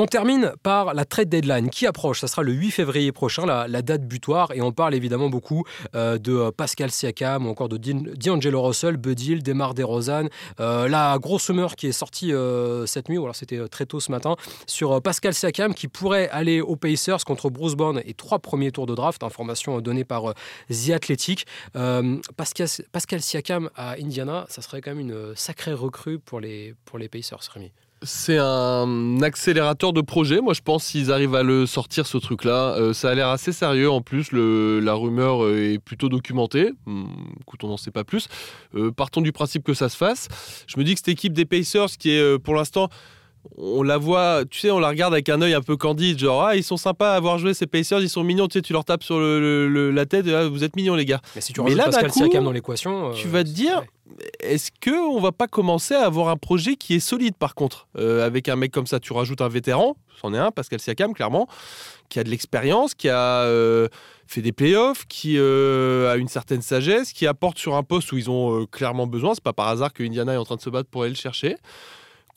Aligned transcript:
On 0.00 0.06
termine 0.06 0.52
par 0.62 0.94
la 0.94 1.04
trade 1.04 1.28
deadline 1.28 1.70
qui 1.70 1.84
approche. 1.84 2.20
Ça 2.20 2.28
sera 2.28 2.44
le 2.44 2.52
8 2.52 2.70
février 2.70 3.10
prochain, 3.10 3.44
la, 3.46 3.82
date 3.82 4.06
butoir. 4.06 4.52
Et 4.54 4.62
on 4.62 4.70
parle 4.70 4.94
évidemment 4.94 5.28
beaucoup 5.28 5.64
euh, 5.96 6.18
de 6.18 6.34
euh, 6.34 6.50
Pascal 6.52 6.92
Siakam 6.92 7.44
ou 7.44 7.50
encore 7.50 7.68
de 7.68 7.78
D'Angelo 7.78 8.62
Russell, 8.62 8.96
Budil, 8.96 9.42
Demar 9.42 9.74
DeRozan. 9.74 10.28
Euh, 10.60 10.86
la 10.86 11.18
grosse 11.18 11.48
rumeur 11.48 11.74
qui 11.74 11.88
est 11.88 11.92
sortie 11.92 12.32
cette 12.86 13.08
nuit, 13.08 13.18
ou 13.18 13.24
alors 13.24 13.34
c'était 13.34 13.66
très 13.66 13.86
tôt 13.86 13.98
ce 13.98 14.12
matin, 14.12 14.36
sur 14.68 15.02
Pascal 15.02 15.34
Siakam 15.34 15.74
qui 15.74 15.88
pourrait 15.88 16.28
aller 16.28 16.60
aux 16.60 16.76
Pacers 16.76 17.24
contre 17.24 17.50
Bruce 17.50 17.74
Brown 17.74 18.00
et 18.04 18.14
trois 18.14 18.38
premiers 18.38 18.70
tours 18.70 18.86
de 18.86 18.94
draft. 18.94 19.24
Information 19.24 19.80
donnée 19.80 20.04
par 20.04 20.32
The 20.70 20.90
Athletic. 20.90 21.44
Pascal, 22.36 22.68
Pascal 22.92 23.20
Siakam 23.20 23.68
à 23.74 23.94
Indiana, 23.94 24.46
ça 24.48 24.62
serait 24.62 24.80
quand 24.80 24.94
même 24.94 25.00
une 25.00 25.34
sacrée 25.34 25.72
recrue 25.72 26.20
pour 26.20 26.38
les, 26.38 26.76
pour 26.84 26.98
les 26.98 27.08
Pacers, 27.08 27.40
Rémi. 27.52 27.72
C'est 28.02 28.38
un 28.38 29.20
accélérateur 29.22 29.92
de 29.92 30.00
projet. 30.00 30.40
Moi, 30.40 30.54
je 30.54 30.60
pense 30.60 30.84
s'ils 30.84 31.10
arrivent 31.10 31.34
à 31.34 31.42
le 31.42 31.66
sortir, 31.66 32.06
ce 32.06 32.16
truc-là. 32.16 32.76
Euh, 32.76 32.92
ça 32.92 33.10
a 33.10 33.14
l'air 33.14 33.28
assez 33.28 33.52
sérieux. 33.52 33.90
En 33.90 34.02
plus, 34.02 34.30
le, 34.30 34.78
la 34.78 34.94
rumeur 34.94 35.44
euh, 35.44 35.72
est 35.72 35.78
plutôt 35.78 36.08
documentée. 36.08 36.70
Hmm, 36.86 37.06
écoute, 37.40 37.64
on 37.64 37.68
n'en 37.68 37.76
sait 37.76 37.90
pas 37.90 38.04
plus. 38.04 38.28
Euh, 38.76 38.92
partons 38.92 39.20
du 39.20 39.32
principe 39.32 39.64
que 39.64 39.74
ça 39.74 39.88
se 39.88 39.96
fasse. 39.96 40.28
Je 40.68 40.78
me 40.78 40.84
dis 40.84 40.94
que 40.94 41.00
cette 41.00 41.08
équipe 41.08 41.32
des 41.32 41.44
Pacers, 41.44 41.90
qui 41.98 42.10
est 42.10 42.38
pour 42.38 42.54
l'instant 42.54 42.88
on 43.56 43.82
la 43.82 43.96
voit, 43.96 44.42
tu 44.50 44.58
sais, 44.58 44.70
on 44.70 44.78
la 44.78 44.88
regarde 44.88 45.14
avec 45.14 45.28
un 45.28 45.40
œil 45.40 45.54
un 45.54 45.62
peu 45.62 45.76
candide, 45.76 46.18
genre 46.18 46.44
ah 46.44 46.56
ils 46.56 46.64
sont 46.64 46.76
sympas 46.76 47.12
à 47.12 47.16
avoir 47.16 47.38
joué 47.38 47.54
ces 47.54 47.66
Pacers, 47.66 48.00
ils 48.00 48.08
sont 48.08 48.22
mignons, 48.22 48.46
tu 48.46 48.54
sais, 48.54 48.62
tu 48.62 48.72
leur 48.72 48.84
tapes 48.84 49.02
sur 49.02 49.18
la 49.18 50.06
tête, 50.06 50.26
ah, 50.28 50.48
vous 50.48 50.64
êtes 50.64 50.76
mignons 50.76 50.94
les 50.94 51.04
gars. 51.04 51.20
Mais 51.34 51.40
si 51.40 51.52
tu 51.52 51.60
rajoutes 51.60 51.78
Pascal 51.78 52.12
Siakam 52.12 52.44
dans 52.44 52.52
l'équation, 52.52 53.12
tu 53.12 53.28
vas 53.28 53.44
te 53.44 53.50
dire, 53.50 53.82
est-ce 54.48 54.70
que 54.80 54.90
on 54.90 55.20
va 55.20 55.32
pas 55.32 55.46
commencer 55.46 55.94
à 55.94 56.04
avoir 56.04 56.28
un 56.28 56.36
projet 56.36 56.76
qui 56.76 56.94
est 56.94 57.00
solide 57.00 57.36
par 57.36 57.54
contre 57.54 57.88
euh, 57.96 58.26
avec 58.26 58.48
un 58.48 58.56
mec 58.56 58.72
comme 58.72 58.86
ça 58.86 59.00
Tu 59.00 59.12
rajoutes 59.12 59.40
un 59.40 59.48
vétéran, 59.48 59.96
c'en 60.20 60.34
est 60.34 60.38
un, 60.38 60.50
Pascal 60.50 60.80
Siakam 60.80 61.14
clairement, 61.14 61.46
qui 62.08 62.18
a 62.18 62.24
de 62.24 62.30
l'expérience, 62.30 62.94
qui 62.94 63.08
a 63.08 63.42
euh, 63.42 63.88
fait 64.26 64.42
des 64.42 64.52
playoffs, 64.52 65.06
qui 65.06 65.36
euh, 65.38 66.12
a 66.12 66.16
une 66.16 66.28
certaine 66.28 66.62
sagesse, 66.62 67.12
qui 67.12 67.26
apporte 67.26 67.58
sur 67.58 67.76
un 67.76 67.82
poste 67.82 68.12
où 68.12 68.18
ils 68.18 68.30
ont 68.30 68.66
clairement 68.66 69.06
besoin. 69.06 69.34
C'est 69.34 69.42
pas 69.42 69.52
par 69.52 69.68
hasard 69.68 69.92
que 69.92 70.02
Indiana 70.02 70.34
est 70.34 70.38
en 70.38 70.44
train 70.44 70.56
de 70.56 70.60
se 70.60 70.70
battre 70.70 70.88
pour 70.88 71.02
aller 71.02 71.12
le 71.12 71.16
chercher 71.16 71.56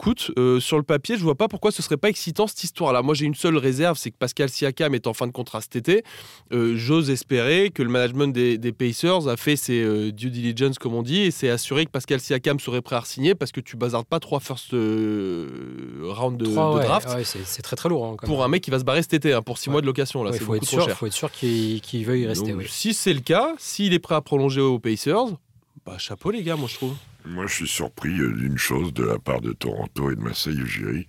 écoute, 0.01 0.31
euh, 0.39 0.59
sur 0.59 0.77
le 0.77 0.83
papier, 0.83 1.15
je 1.15 1.21
vois 1.21 1.35
pas 1.35 1.47
pourquoi 1.47 1.71
ce 1.71 1.83
serait 1.83 1.95
pas 1.95 2.09
excitant 2.09 2.47
cette 2.47 2.63
histoire-là. 2.63 3.03
Moi, 3.03 3.13
j'ai 3.13 3.25
une 3.25 3.35
seule 3.35 3.55
réserve, 3.57 3.99
c'est 3.99 4.09
que 4.09 4.17
Pascal 4.17 4.49
Siakam 4.49 4.95
est 4.95 5.05
en 5.05 5.13
fin 5.13 5.27
de 5.27 5.31
contrat 5.31 5.61
cet 5.61 5.75
été. 5.75 6.03
Euh, 6.51 6.73
j'ose 6.75 7.11
espérer 7.11 7.69
que 7.69 7.83
le 7.83 7.89
management 7.89 8.33
des, 8.33 8.71
Pacers 8.71 9.27
a 9.27 9.37
fait 9.37 9.55
ses 9.55 9.83
euh, 9.83 10.11
due 10.11 10.31
diligence, 10.31 10.79
comme 10.79 10.95
on 10.95 11.03
dit, 11.03 11.21
et 11.21 11.29
s'est 11.29 11.49
assuré 11.49 11.85
que 11.85 11.91
Pascal 11.91 12.19
Siakam 12.19 12.59
serait 12.59 12.81
prêt 12.81 12.95
à 12.95 13.03
signer 13.05 13.35
parce 13.35 13.51
que 13.51 13.59
tu 13.59 13.77
bazardes 13.77 14.07
pas 14.07 14.19
trois 14.19 14.39
first 14.39 14.71
round 14.71 16.37
de, 16.37 16.45
draft. 16.45 17.07
c'est 17.23 17.61
très 17.61 17.75
très 17.75 17.89
lourd. 17.89 18.05
Hein, 18.05 18.15
pour 18.25 18.43
un 18.43 18.47
mec 18.47 18.63
qui 18.63 18.71
va 18.71 18.79
se 18.79 18.83
barrer 18.83 19.03
cet 19.03 19.13
été, 19.13 19.33
hein, 19.33 19.43
pour 19.43 19.59
six 19.59 19.69
mois 19.69 19.81
de 19.81 19.85
location. 19.85 20.25
Il 20.25 20.39
faut, 20.39 20.55
être 20.55 20.65
sûr, 20.65 20.89
faut 20.89 21.05
être 21.05 21.13
sûr 21.13 21.29
qu'il 21.31 22.05
veuille 22.05 22.21
y 22.21 22.27
rester. 22.27 22.55
si 22.67 22.95
c'est 22.95 23.13
le 23.13 23.19
cas, 23.19 23.53
s'il 23.59 23.93
est 23.93 23.99
prêt 23.99 24.15
à 24.15 24.21
prolonger 24.21 24.61
aux 24.61 24.79
Pacers, 24.79 25.27
bah, 25.85 25.97
chapeau 25.97 26.31
les 26.31 26.43
gars, 26.43 26.55
moi 26.55 26.67
je 26.67 26.75
trouve. 26.75 26.95
Moi, 27.25 27.45
je 27.47 27.53
suis 27.53 27.67
surpris 27.67 28.19
euh, 28.19 28.33
d'une 28.33 28.57
chose 28.57 28.93
de 28.93 29.03
la 29.03 29.19
part 29.19 29.41
de 29.41 29.51
Toronto 29.51 30.11
et 30.11 30.15
de 30.15 30.21
Marseille 30.21 30.59
Ujiri, 30.59 31.07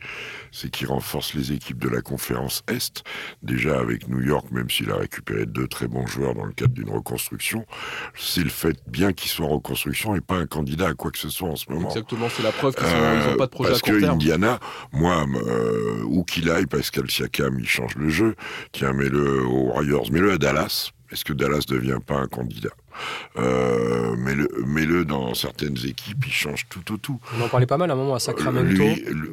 c'est 0.50 0.70
qu'ils 0.70 0.88
renforcent 0.88 1.34
les 1.34 1.52
équipes 1.52 1.78
de 1.78 1.88
la 1.88 2.02
conférence 2.02 2.62
Est. 2.68 3.02
Déjà 3.42 3.78
avec 3.78 4.08
New 4.08 4.20
York, 4.20 4.46
même 4.50 4.68
s'il 4.68 4.90
a 4.90 4.96
récupéré 4.96 5.46
deux 5.46 5.66
très 5.66 5.88
bons 5.88 6.06
joueurs 6.06 6.34
dans 6.34 6.44
le 6.44 6.52
cadre 6.52 6.74
d'une 6.74 6.90
reconstruction, 6.90 7.64
c'est 8.14 8.44
le 8.44 8.50
fait 8.50 8.78
bien 8.86 9.12
qu'ils 9.12 9.30
soient 9.30 9.46
en 9.46 9.50
reconstruction 9.50 10.14
et 10.14 10.20
pas 10.20 10.36
un 10.36 10.46
candidat 10.46 10.88
à 10.88 10.94
quoi 10.94 11.10
que 11.10 11.18
ce 11.18 11.30
soit 11.30 11.48
en 11.48 11.56
ce 11.56 11.70
moment. 11.70 11.88
Exactement, 11.88 12.28
c'est 12.28 12.42
la 12.42 12.52
preuve 12.52 12.74
qu'ils 12.74 12.84
n'ont 12.84 13.36
pas 13.36 13.46
de 13.46 13.50
projet 13.50 13.70
parce 13.70 13.82
à 13.82 13.90
court 13.90 14.00
que 14.00 14.04
Indiana, 14.04 14.60
moi, 14.92 15.24
euh, 15.46 16.02
où 16.04 16.24
qu'il 16.24 16.50
aille, 16.50 16.66
Pascal 16.66 17.10
Siakam, 17.10 17.58
il 17.58 17.68
change 17.68 17.94
le 17.94 18.10
jeu. 18.10 18.34
Tiens, 18.72 18.92
mets-le 18.92 19.46
aux 19.46 19.68
Warriors, 19.68 20.10
mets-le 20.12 20.32
à 20.32 20.38
Dallas. 20.38 20.90
Est-ce 21.10 21.24
que 21.24 21.32
Dallas 21.32 21.64
ne 21.68 21.76
devient 21.76 21.98
pas 22.06 22.16
un 22.16 22.26
candidat? 22.26 22.70
Euh, 23.38 24.16
Mets-le 24.16 24.48
dans 25.32 25.38
certaines 25.38 25.78
équipes, 25.86 26.26
il 26.26 26.32
change 26.32 26.66
tout 26.68 26.92
au 26.92 26.98
tout. 26.98 27.18
On 27.38 27.42
en 27.42 27.48
parlait 27.48 27.64
pas 27.64 27.78
mal 27.78 27.90
à 27.90 27.94
un 27.94 27.96
moment 27.96 28.14
à 28.14 28.18
Sacramento. 28.18 28.84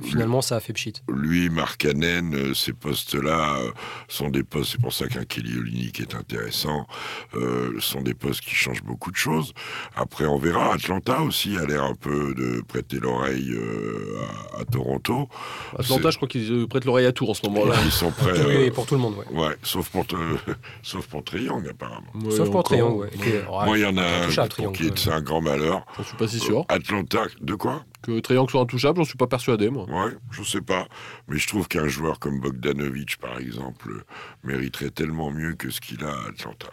Finalement, 0.03 0.41
ça 0.41 0.55
a 0.55 0.59
fait 0.61 0.71
pchit. 0.71 0.93
Lui, 1.09 1.49
Markkanen, 1.49 2.33
euh, 2.33 2.53
ces 2.53 2.71
postes-là 2.71 3.57
euh, 3.59 3.71
sont 4.07 4.29
des 4.29 4.43
postes, 4.43 4.71
c'est 4.71 4.81
pour 4.81 4.93
ça 4.93 5.07
qu'un 5.07 5.25
Kelly 5.25 5.57
Olynyk 5.57 5.99
est 5.99 6.15
intéressant, 6.15 6.87
euh, 7.35 7.77
sont 7.81 8.01
des 8.01 8.13
postes 8.13 8.41
qui 8.41 8.55
changent 8.55 8.83
beaucoup 8.83 9.11
de 9.11 9.17
choses. 9.17 9.53
Après, 9.93 10.25
on 10.25 10.37
verra. 10.37 10.73
Atlanta 10.73 11.21
aussi 11.21 11.57
a 11.57 11.65
l'air 11.65 11.83
un 11.83 11.95
peu 11.95 12.33
de 12.33 12.61
prêter 12.61 12.99
l'oreille 12.99 13.53
à, 14.57 14.63
Toronto. 14.63 15.27
Atlanta, 15.77 16.11
je 16.11 16.15
crois 16.15 16.29
qu'ils 16.29 16.65
prêtent 16.69 16.85
l'oreille 16.85 17.07
à 17.07 17.11
tout 17.11 17.27
en 17.27 17.33
ce 17.33 17.45
moment-là. 17.47 17.75
Ils 17.83 17.91
sont 17.91 18.11
prêts. 18.11 18.65
Et 18.67 18.71
pour 18.71 18.85
tout 18.85 18.95
le 18.95 19.01
monde, 19.01 19.15
ouais. 19.15 19.41
ouais 19.41 19.55
sauf 19.63 19.89
pour, 19.89 20.05
sauf 20.81 21.07
pour 21.07 21.25
Triangle, 21.25 21.71
apparemment. 21.71 22.07
sauf 22.29 22.49
pour 22.49 22.63
Triangle, 22.63 23.01
ouais. 23.01 23.09
Moi, 23.65 23.77
il 23.77 23.81
y 23.81 23.85
en 23.85 23.97
a 23.97 24.03
un 24.03 24.47
pour 24.47 24.71
qui 24.71 24.89
c'est 24.95 25.11
un 25.11 25.21
grand 25.21 25.41
malheur. 25.41 25.85
Je 25.97 26.03
suis 26.03 26.17
pas 26.17 26.27
si 26.27 26.39
sûr. 26.39 26.65
Atlanta, 26.69 27.23
de 27.41 27.55
quoi? 27.55 27.83
Que 28.01 28.19
Triangle 28.19 28.49
soit 28.49 28.61
intouchable, 28.61 28.99
j'en 28.99 29.05
suis 29.05 29.17
pas 29.17 29.27
persuadé, 29.27 29.69
moi. 29.69 29.85
Ouais, 29.89 30.13
je 30.31 30.43
sais 30.43 30.61
pas. 30.61 30.87
Mais 31.27 31.37
je 31.37 31.47
trouve 31.47 31.67
qu'un 31.67 31.87
joueur 31.87 32.19
comme 32.19 32.39
Bogdanovic, 32.39 33.17
par 33.17 33.37
exemple, 33.39 34.03
mériterait 34.43 34.91
tellement 34.91 35.31
mieux 35.31 35.55
que 35.55 35.69
ce 35.69 35.81
qu'il 35.81 36.03
a 36.03 36.11
à 36.11 36.29
Atlanta. 36.29 36.69